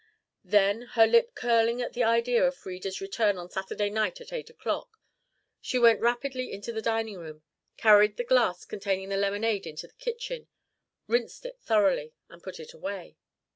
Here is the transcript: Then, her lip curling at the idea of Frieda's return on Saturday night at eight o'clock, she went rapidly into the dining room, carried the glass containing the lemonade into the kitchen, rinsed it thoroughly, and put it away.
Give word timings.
Then, 0.43 0.81
her 0.97 1.05
lip 1.05 1.35
curling 1.35 1.79
at 1.79 1.93
the 1.93 2.03
idea 2.03 2.43
of 2.43 2.55
Frieda's 2.55 3.01
return 3.01 3.37
on 3.37 3.51
Saturday 3.51 3.91
night 3.91 4.19
at 4.19 4.33
eight 4.33 4.49
o'clock, 4.49 4.97
she 5.61 5.77
went 5.77 6.01
rapidly 6.01 6.51
into 6.51 6.71
the 6.73 6.81
dining 6.81 7.19
room, 7.19 7.43
carried 7.77 8.17
the 8.17 8.23
glass 8.23 8.65
containing 8.65 9.09
the 9.09 9.17
lemonade 9.17 9.67
into 9.67 9.85
the 9.85 9.93
kitchen, 9.93 10.47
rinsed 11.07 11.45
it 11.45 11.59
thoroughly, 11.61 12.13
and 12.29 12.41
put 12.41 12.59
it 12.59 12.73
away. 12.73 13.15